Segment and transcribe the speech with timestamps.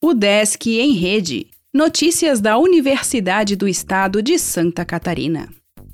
[0.00, 1.48] O Desk em Rede.
[1.74, 5.48] Notícias da Universidade do Estado de Santa Catarina.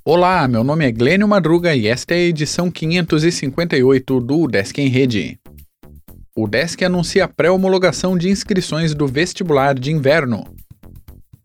[0.04, 4.88] Olá, meu nome é Glênio Madruga e esta é a edição 558 do Desk em
[4.88, 5.38] Rede.
[6.36, 10.44] O Desk anuncia a pré-homologação de inscrições do vestibular de inverno.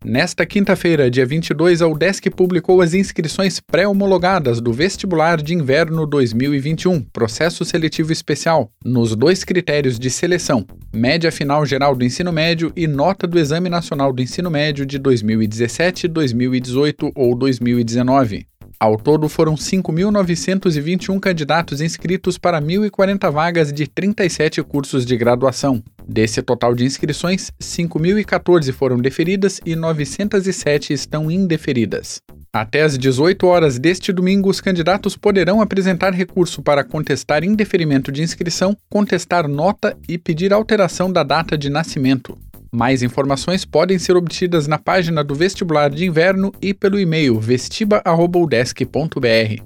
[0.04, 7.02] Nesta quinta-feira, dia 22, a UDESC publicou as inscrições pré-homologadas do Vestibular de Inverno 2021,
[7.02, 12.86] processo seletivo especial, nos dois critérios de seleção: média final geral do ensino médio e
[12.86, 18.46] nota do Exame Nacional do Ensino Médio de 2017, 2018 ou 2019.
[18.78, 25.82] Ao todo, foram 5.921 candidatos inscritos para 1.040 vagas de 37 cursos de graduação.
[26.08, 32.22] Desse total de inscrições, 5.014 foram deferidas e 907 estão indeferidas.
[32.52, 38.24] Até às 18 horas deste domingo, os candidatos poderão apresentar recurso para contestar indeferimento de
[38.24, 42.36] inscrição, contestar nota e pedir alteração da data de nascimento.
[42.72, 49.62] Mais informações podem ser obtidas na página do vestibular de inverno e pelo e-mail vestiba.udesc.br.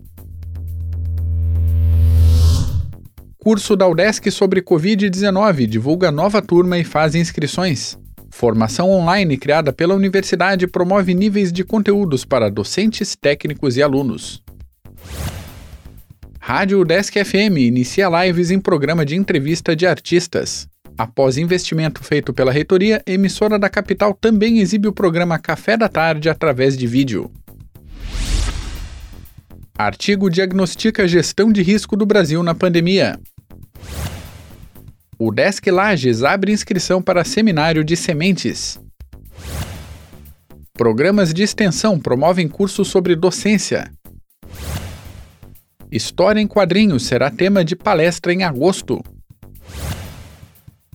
[3.38, 7.98] Curso da UDESC sobre Covid-19 divulga nova turma e faz inscrições.
[8.36, 14.42] Formação online criada pela universidade promove níveis de conteúdos para docentes, técnicos e alunos.
[16.40, 20.66] Rádio UDESC FM inicia lives em programa de entrevista de artistas.
[20.98, 26.28] Após investimento feito pela reitoria, emissora da capital também exibe o programa Café da Tarde
[26.28, 27.30] através de vídeo.
[29.78, 33.16] Artigo diagnostica gestão de risco do Brasil na pandemia.
[35.18, 38.80] O Desk Lages abre inscrição para seminário de sementes.
[40.72, 43.92] Programas de extensão promovem cursos sobre docência.
[45.90, 49.00] História em quadrinhos será tema de palestra em agosto.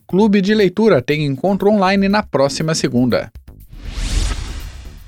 [0.06, 3.32] Clube de Leitura tem encontro online na próxima segunda.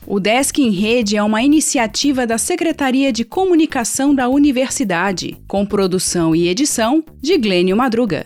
[0.07, 6.33] O Desk em Rede é uma iniciativa da Secretaria de Comunicação da Universidade, com produção
[6.33, 8.25] e edição de Glênio Madruga.